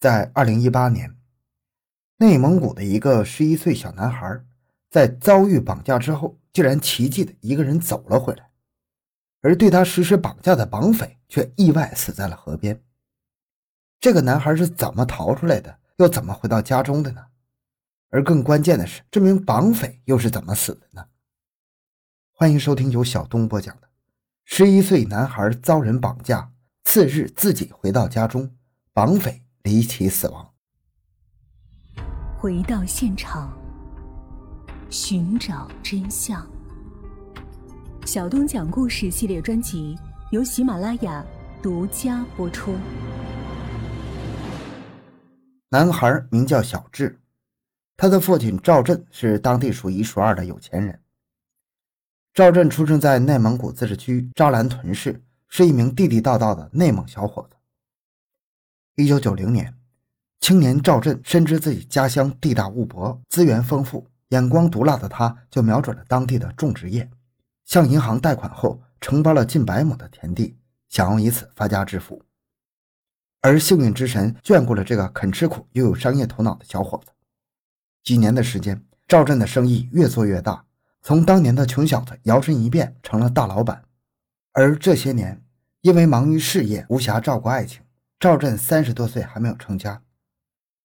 [0.00, 1.16] 在二零一八年，
[2.18, 4.44] 内蒙古的一个十一岁小男孩，
[4.88, 8.48] 在遭遇绑架之后，竟然奇迹的一个人走了回来，
[9.40, 12.80] 而对他实施绑架的绑匪却意外死在了河边。
[13.98, 15.80] 这个男孩是怎么逃出来的？
[15.96, 17.26] 又怎么回到家中的呢？
[18.10, 21.08] 而更关键的是，这名绑匪又是怎么死的呢？
[22.30, 23.86] 欢迎收听由小东播讲的
[24.44, 26.52] 《十一岁男孩遭人绑架，
[26.84, 28.54] 次日自己回到家中，
[28.92, 29.42] 绑匪》。
[29.68, 30.50] 离奇死亡。
[32.38, 33.52] 回到现场，
[34.88, 36.48] 寻找真相。
[38.06, 39.94] 小东讲故事系列专辑
[40.30, 41.22] 由喜马拉雅
[41.62, 42.74] 独家播出。
[45.68, 47.20] 男孩名叫小智，
[47.94, 50.98] 他的父亲赵振是当地数一数二的有钱人。
[52.32, 57.57] 赵振出生在内蒙古自治区扎兰屯市，是一名地地道道的内蒙小伙子。
[59.00, 59.72] 一九九零年，
[60.40, 67.08] 青年赵振深知自己家乡地大物博，资源丰富，眼光毒辣的他，就瞄准了当地的种植业，
[67.64, 70.56] 向银行贷款后承包了近百亩的田地，
[70.88, 72.20] 想要以此发家致富。
[73.40, 77.12] 而幸运之神眷顾了这个肯吃苦又有商业头脑的小伙子。
[78.02, 80.64] 几年的时间，赵振的生意越做越大，
[81.02, 83.84] 从当年的穷小子摇身一变成了大老板。
[84.54, 85.40] 而这些年，
[85.82, 87.80] 因为忙于事业，无暇照顾爱情。
[88.20, 90.02] 赵振三十多岁还没有成家，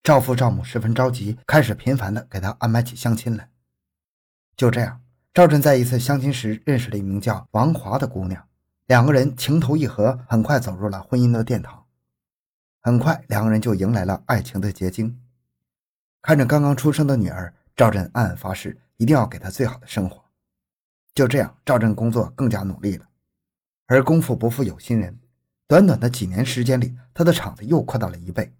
[0.04, 3.50] 赵父赵母十分着急，开始频繁的给他安排起相亲来。
[4.56, 8.46] 就这样，赵振在一次相亲时认识了一名叫王华的姑娘，
[8.86, 11.84] 两个人情投意合，很快走入了婚姻的殿堂。
[12.80, 15.20] 很快，两个人就迎来了爱情的结晶。
[16.22, 20.22] 看着刚刚出生的女儿，赵振暗暗发誓一定要给她最好的生活。
[21.12, 23.08] 就这样，赵振工作更加努力了，
[23.86, 25.18] 而功夫不负有心人。
[25.66, 28.54] 短短的几年时间里，他的厂子又扩大了一倍。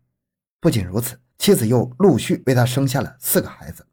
[0.58, 3.86] 不仅如此，妻子又陆续为他生下了四个孩子。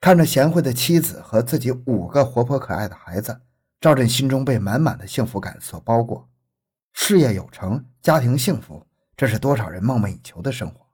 [0.00, 3.40] 看着贤惠的妻子和自己五个活泼可爱的孩子，
[3.80, 6.28] 赵振心中被满满的幸福感所包裹。
[6.92, 8.86] 事业有成，家庭幸福，
[9.16, 10.86] 这是多少人梦寐以求的生活。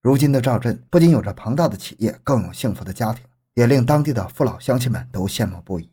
[0.00, 3.24] 如今的赵振不仅有着庞大的企业，更有幸福的家庭，
[3.54, 5.92] 也令当地的父老乡亲们都羡慕不已。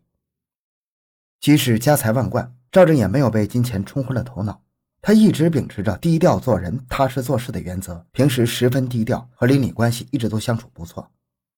[1.39, 2.58] 即使家财万贯。
[2.72, 4.62] 赵震也没有被金钱冲昏了头脑，
[5.02, 11.09] 他一直秉持着低调做人、踏实做事的原则，平时十分低调，和邻里关系一直都相处不错。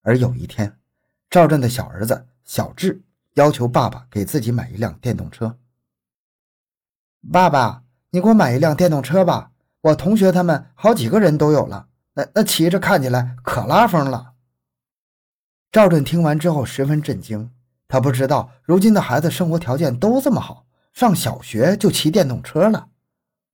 [0.03, 0.77] 而有一天，
[1.29, 3.01] 赵震的小儿子小智
[3.33, 5.57] 要求爸爸给自己买一辆电动车。
[7.29, 9.51] 爸爸，你给我买一辆电动车吧，
[9.81, 14.33] 我同学他们好几个人都有了，那那骑着看起来可拉风了。
[15.71, 17.51] 赵震听完之后十分震惊，
[17.87, 20.65] 他不知道如今的孩子生活条件都这么好。
[20.93, 22.89] 上小学就骑电动车了，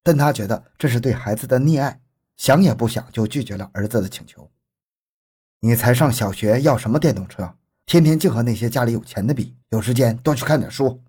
[0.03, 2.01] 但他觉得这是对孩子的溺爱，
[2.35, 4.49] 想也不想就拒绝了儿子的请求。
[5.59, 7.55] 你才上小学，要什么电动车？
[7.85, 11.01] 天天净和那些家里有钱的比，有时间多去看点书。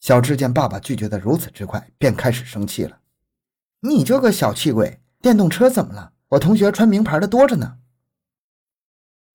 [0.00, 2.98] 小智见爸爸拒绝的如此之快，便开始生气了。
[3.80, 6.12] 你这个小气鬼，电动车怎么了？
[6.30, 7.78] 我同学穿名牌的多着呢。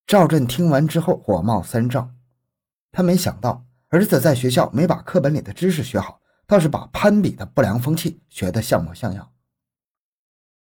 [0.06, 2.16] 赵振听完之后火冒三丈，
[2.92, 3.66] 他没想到。
[3.90, 9.32] 儿子在学校没把课本里的知识学好，倒是把攀比的不良风气学得像模像样。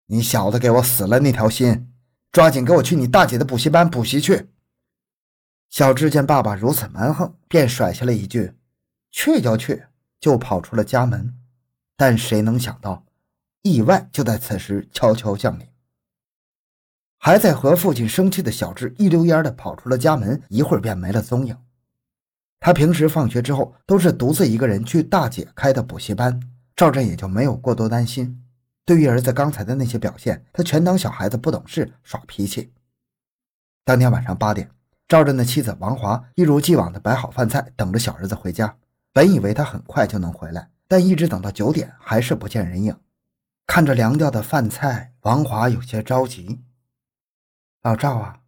[0.07, 1.93] 你小子给我死了那条心，
[2.31, 4.51] 抓紧给我去你大姐的补习班补习去。
[5.71, 8.53] 小智见爸爸如此蛮横，便甩下了一句
[9.11, 9.85] ：“去就去”，
[10.21, 11.35] 就跑出了家门。
[11.97, 13.07] 但谁能想到，
[13.63, 15.67] 意外就在此时悄悄降临。
[17.17, 21.59] 还在和父亲生气的小智一溜烟的跑出了家门，一会儿便没了踪影。
[22.67, 26.41] 他平时放学之后都是独自一个人去大姐开的补习班，
[26.75, 28.43] 赵振也就没有过多担心。
[28.85, 32.73] 对于儿子刚才的那些表现，他全当小孩子不懂事耍脾气。
[33.85, 34.69] 当天晚上八点，
[35.07, 38.77] 赵振的妻子王华一如既往的摆好饭菜，等着小儿子回家。
[39.13, 42.97] 本以为他很快就能回来，但一直等到九点还是不见人影。
[43.69, 46.63] 看着凉掉的饭菜，王华有些着急
[47.85, 48.41] ：“老赵啊，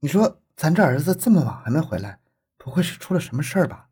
[0.00, 2.20] 你说咱这儿子这么晚还没回来？”
[2.66, 3.88] 不会是出了什么事儿吧？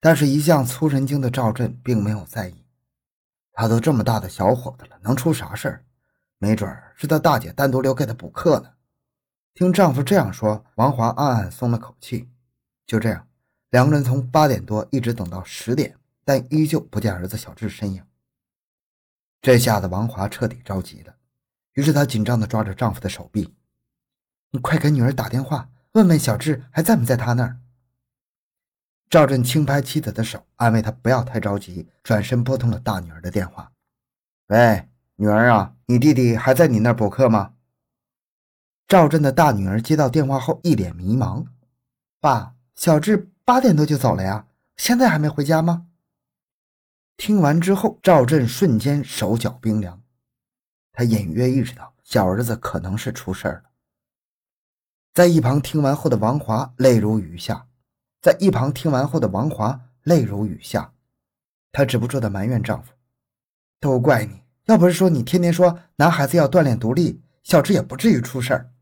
[0.00, 2.66] 但是，一向粗神经的赵振并没有在意。
[3.52, 5.84] 他都这么大的小伙子了，能出啥事儿？
[6.38, 8.74] 没准是他大姐单独留给他补课呢。
[9.54, 12.28] 听丈夫这样说，王华暗暗松了口气。
[12.88, 13.28] 就这样，
[13.70, 18.04] 两个人从八点多一直等到十点，但依旧不见儿子小智身影。
[19.40, 21.14] 这下子，王华彻底着急了。
[21.74, 23.54] 于是，她紧张地抓着丈夫的手臂
[24.50, 27.56] ：“你快给女儿打电话。”问问小智还在不在他那儿？
[29.08, 33.70] 赵振轻拍妻子的手，安慰她不要太着急，转身拨通了大女儿的电话
[34.48, 37.54] ：“喂，女儿啊，你弟弟还在你那儿补课吗？”
[38.88, 41.46] 赵振的大女儿接到电话后，一脸迷茫
[42.18, 45.86] ：“爸，小智八点多就走了呀，现在还没回家吗？”
[47.16, 50.02] 听完之后，赵振瞬间手脚冰凉，
[50.90, 53.62] 他隐约意识到小儿子可能是出事了。
[55.14, 57.68] 在一旁听完后的王华泪如雨下，
[58.20, 60.92] 在一旁听完后的王华泪如雨下，
[61.70, 62.92] 她止不住的埋怨丈夫
[63.78, 68.72] ：“都怪你，要不是说你天天说男孩子要锻炼独立，小智也不至于出事儿。”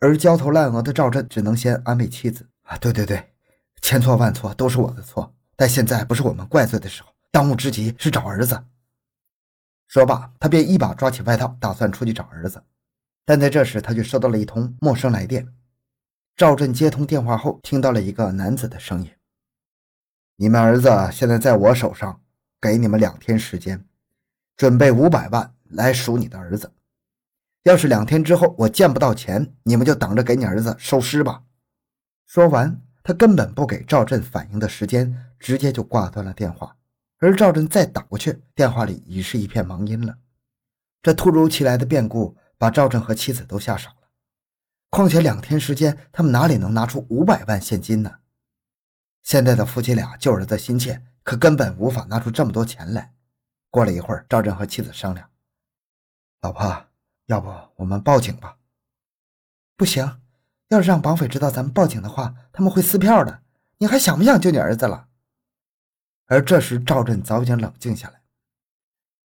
[0.00, 3.34] 而焦头烂额的赵振只能先安慰妻子：“啊，对对对，
[3.82, 8.64] 千错万错都是我的错，但现在不是我们怪罪的时候，当务之急是找儿子。”
[9.88, 12.62] 说罢，他便一把抓起外套，打算出去找儿子。
[13.26, 15.48] 但在这时，他却收到了一通陌生来电。
[16.36, 19.10] 赵振接通电话后，听到了一个男子的声音
[20.36, 22.20] ：“你们儿子现在在我手上，
[22.60, 23.84] 给你们两天时间，
[24.56, 26.70] 准备五百万来赎你的儿子。
[27.64, 31.42] 要是两天之后我见不到钱，你们就等着给你儿子收尸吧。”
[32.26, 36.76] 说完，他根本不给赵振反应的时间，直接就挂断了电话。
[37.18, 40.16] 而赵振再打过去，电话里已是一片忙音了。
[41.02, 42.36] 这突如其来的变故。
[42.58, 44.08] 把赵振和妻子都吓傻了，
[44.90, 48.20] 况且两天时间，他们哪里能拿出五百万现金呢？
[49.22, 53.14] 现在的夫妻俩救儿子心切，可根本无法拿出这么多钱来。
[53.70, 55.28] 过了一会儿，赵振和妻子商量
[56.40, 56.86] ：“老婆，
[57.26, 58.56] 要不我们报警吧
[59.76, 60.22] ？”“不行，
[60.68, 63.42] 要是让绑匪知道咱们报警的话，他们会撕票的。
[63.78, 65.08] 你还想不想救你儿子了？”
[66.26, 68.22] 而这时，赵振早已经冷静下来，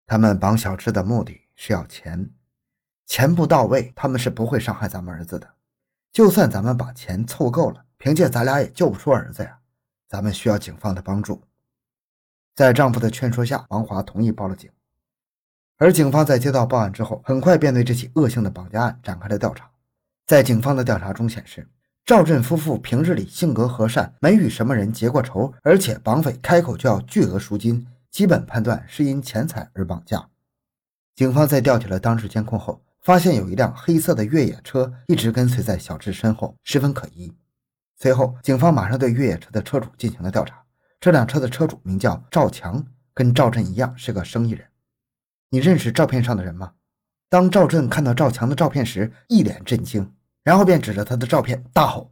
[0.06, 2.30] 他们绑小智的目的是要钱。
[3.06, 5.48] 钱不到位，他们是不会伤害咱们儿子的。
[6.12, 9.58] 就算咱们把钱凑够了，凭借咱俩也救不出儿子呀。
[10.08, 11.42] 咱们需要警方的帮助。
[12.54, 14.70] 在丈夫的劝说下，王华同意报了警。
[15.78, 19.70] 而警方在接到报案之后，很快便对这起恶性的绑架案展开了调查。
[20.26, 21.68] 在警方的调查中显示，
[22.04, 30.28] 赵振夫妇平日里性格和善，没与什么人结过仇，而且绑匪开口就要巨额赎金，基本判断是因钱财而绑架。
[31.14, 32.80] 警方在调取了当时监控后。
[33.06, 37.32] 发现有一辆黑色的越野车一直跟随在小智身后，十分可疑。
[37.96, 40.60] 随后，警方马上对越野车的车主进行了调查。
[40.98, 44.66] 这辆车的车主名叫赵强，跟赵振一样是个生意人。
[45.50, 46.72] 你认识照片上的人吗？
[47.28, 50.12] 当赵振看到赵强的照片时，一脸震惊，
[50.42, 52.10] 然后便指着他的照片大吼：“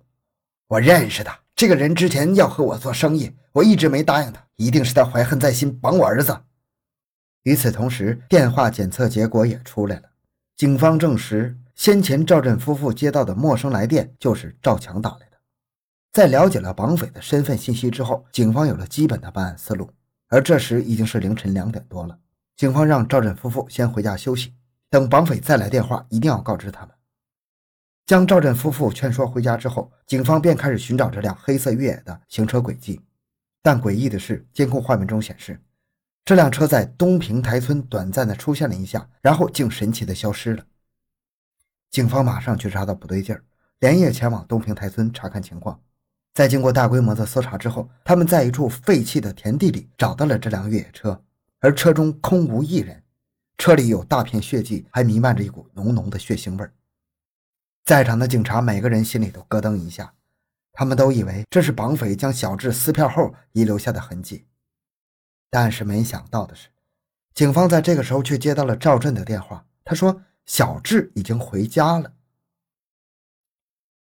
[0.68, 1.36] 我认识他！
[1.56, 6.42] 这个人之前要和我做生意，我一直没答应他，一定是他怀恨在心，绑我儿子。”
[7.42, 10.10] 与此同时，电话检测结果也出来了。
[10.56, 15.38] 警方证实，先前赵振夫妇接到的陌生来电就是赵强打来的。
[16.12, 19.90] 在了解了绑匪的身份信息之后，警方有了基本的办案思路。
[20.28, 22.16] 而这时已经是凌晨两点多了，
[22.56, 24.54] 警方让赵振夫妇先回家休息，
[24.88, 26.90] 等绑匪再来电话，一定要告知他们。
[28.06, 33.00] 将赵振夫妇劝说回家之后，警方便开始寻找这辆黑色越野的行车轨迹。
[33.60, 35.60] 但诡异的是，监控画面中显示。
[36.24, 40.64] 这辆车在东平台村短暂的出现了一下，然后竟神奇的消失了。
[41.90, 43.44] 警方马上觉察到不对劲儿，
[43.80, 45.78] 连夜前往东平台村查看情况。
[46.32, 51.22] 在经过大规模的搜查之后，他们在一处废弃的田地里找到了这辆越野车，
[51.60, 53.02] 而车中空无一人，
[53.58, 56.72] 车里有大片血迹，还弥漫着一股浓浓的血腥味儿。
[57.84, 60.14] 在场的警察每个人心里都咯噔一下，
[60.72, 64.46] 他们都以为这是绑匪将小智撕票后遗留下的痕迹。
[65.54, 66.66] 但是没想到的是，
[67.32, 69.64] 警方在这个时候却接到了赵振的电话。
[69.84, 72.12] 他说：“小智已经回家了。”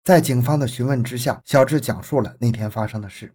[0.03, 3.31] 在警方的询问之下，小智讲述了那天发生的事。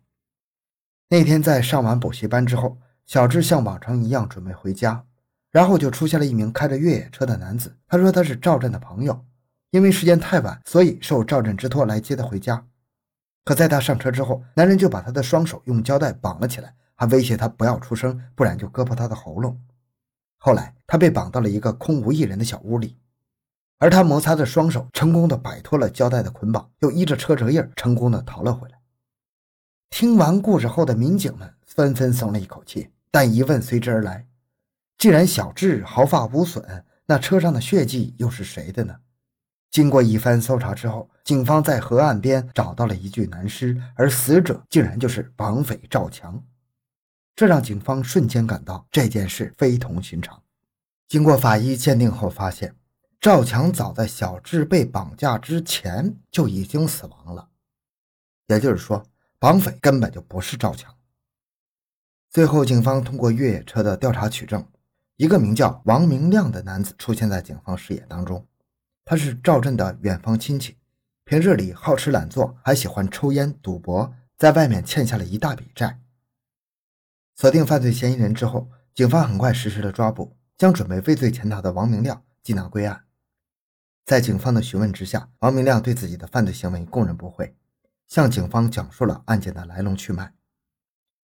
[1.09, 5.07] 那天在上完补习班之后，小智像往常一样准备回家，
[5.52, 7.76] 然后就出现了一名开着越野车的男子。
[7.87, 9.25] 他说他是赵振的朋友，
[9.71, 12.67] 因为时间太晚，所以受赵振之托来接他回家。
[13.45, 16.75] 可在他上车之后，男人就把他的双手用胶带绑了起来。
[17.00, 19.59] 还威胁他不要出声，不然就割破他的喉咙。
[20.37, 22.99] 后来他被绑到了一个空无一人的小屋里，
[23.78, 28.78] 而他摩擦着双手，成功的摆脱了胶带的捆绑，又依着车辙印成功的逃了回来。
[29.88, 34.26] 听完故事后的民警们纷纷松了一口气，但疑问随之而来：
[34.99, 38.95] 既然小智毫发无损，那车上的血迹又是谁的呢？
[39.71, 46.45] 经过一番搜查之后，警方在河岸边找到了一具男尸，而死者竟然就是绑匪赵强。
[47.35, 50.43] 这让警方瞬间感到这件事非同寻常。
[51.09, 52.77] 经过法医鉴定后，发现
[53.21, 57.49] 赵强早在小智被绑架之前就已经死亡了，
[58.47, 59.05] 也就是说，
[59.39, 60.95] 绑匪根本就不是赵强。
[62.31, 64.67] 最后，警方通过越野车的调查取证，
[65.17, 68.47] 一个名叫王明亮的男子出现在警方视野当中。
[69.05, 70.77] 他是赵振的远方亲戚，
[71.25, 76.00] 平日里好吃懒做，还喜欢抽烟、赌博，在外面欠下了一大笔债。
[77.40, 83.04] 锁定犯罪嫌疑人之后，警方很快实施了抓捕，将准备畏罪潜逃的王明亮缉拿归案。
[84.04, 87.56] 在警方的询问之下，王明亮对自己的犯罪行为供认不讳，
[88.06, 90.35] 向警方讲述了案件的来龙去脉。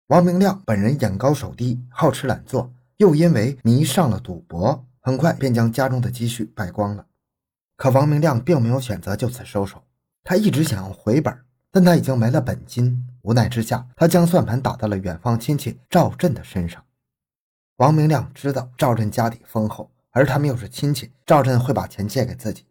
[0.08, 2.74] 王明亮本人眼高手低，好吃懒做。
[2.98, 7.06] 又因为迷上了赌博，很快便将家中的积蓄败光了。
[7.78, 9.82] 可王明亮并没有选择就此收手，
[10.26, 11.34] 他一直想要回本，
[11.72, 13.08] 但他已经没了本金。
[13.24, 16.84] 无奈之下，他将算盘打到了远方亲戚赵振的身上。
[17.78, 22.66] 王明亮知道赵振家底丰厚，而他们又是亲戚，赵振会把钱借给自己。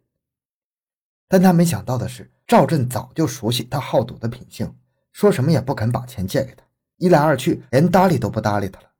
[1.28, 4.75] 但他没想到的是，赵振早就熟悉他好赌的品性，
[5.12, 6.64] 说什么也不肯把钱借给他。
[6.97, 8.90] 一来二去，连搭理都不搭理他了。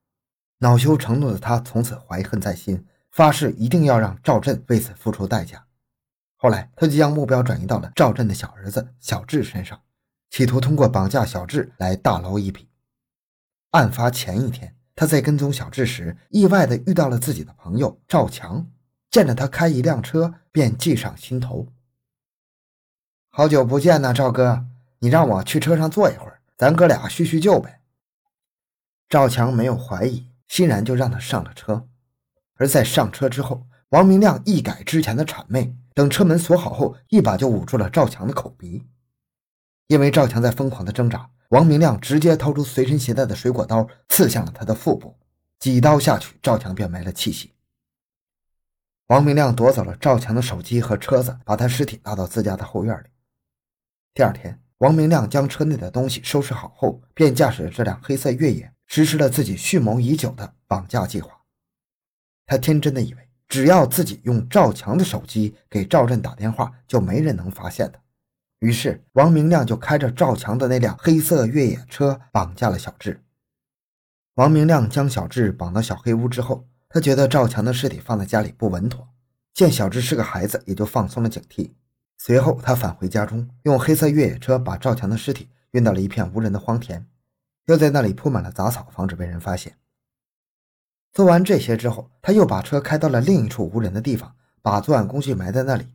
[0.59, 5.65] 恼羞成怒的他从此怀恨在心，发誓一定要让赵振为此付出代价。
[6.37, 9.81] 后来，他就将目标转移到了赵振的小儿子小智身上，
[10.31, 12.69] 企图通过绑架小智来大捞一笔。
[13.73, 18.67] 案发前一天，他在跟踪小智时，意外的遇到了自己的朋友赵强，
[19.11, 21.67] 见着他开一辆车，便计上心头。
[23.31, 24.65] 好久不见呐，赵哥，
[25.01, 27.81] 你让我去车上坐一会儿，咱哥俩叙叙旧呗。
[29.09, 30.31] 赵强没有怀疑。
[30.51, 31.87] 欣然就让他上了车，
[32.57, 38.85] 而在上车之后，王明亮一改之前的谄媚，等车门锁好后，一把就捂住了赵强的口鼻。
[39.91, 45.19] 因为赵强在疯狂的挣扎，王明亮直接掏出随身携带的水果刀，刺向了他的腹部。
[45.59, 47.51] 几刀下去，赵强便没了气息。
[49.09, 53.09] 王明亮夺走了赵强的手机和车子，把他尸体拉到自家的后院里。
[54.15, 58.73] 第二天，王明亮将车内的东西收拾好后，便驾驶着这辆黑色越野。
[58.87, 61.37] 实施了自己蓄谋已久的绑架计划。
[62.47, 68.01] 他天真的以为，只要自己用赵强的手机给赵震打电话，就没人能发现他。
[68.61, 73.25] 于是，王明亮就开着赵强的那辆黑色越野车绑架了小智。
[74.35, 79.09] 王明亮将小智绑到小黑屋之后，他觉得赵强的尸体放在家里不稳妥，
[79.55, 81.73] 见小智是个孩子，也就放松了警惕。
[82.19, 87.07] 随后，他返回家中，用黑色越野车把赵强的尸体运到了一片无人的荒田。
[87.65, 89.77] 又在那里铺满了杂草，防止被人发现。
[91.15, 95.95] 做完这些之后，他又把车开到了另一处无人的地方，把作案工具埋在那里。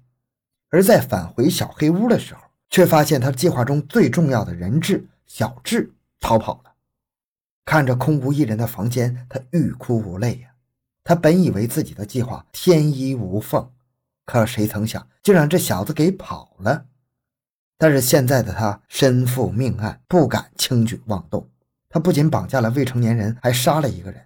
[0.69, 6.73] 而在返回小黑屋的时候，却发现他计划中最重要的人质小智逃跑了。
[7.63, 10.49] 看着空无一人的房间，他欲哭无泪呀。
[11.03, 13.71] 他本以为自己的计划天衣无缝，
[14.25, 16.85] 可谁曾想，竟让这小子给跑了。
[17.77, 21.49] 但是现在的他身负命案，不敢轻举妄动。
[21.89, 24.25] 他不仅绑架了未成年人，还杀了一个人，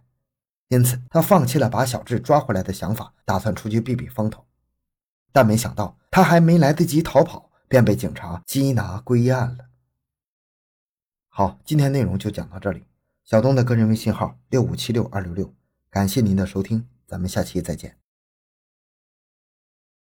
[0.70, 4.46] 因此他放弃了把小智抓回来的想法，打算出去避避风头。
[5.32, 9.70] 但没想到，他还没来得及逃跑，便被警察缉拿归案了。
[11.30, 12.84] 好，今天内容就讲到这里。
[13.24, 15.54] 小东的个人微信号六五七六二六六，
[15.90, 17.96] 感谢您的收听，咱们下期再见。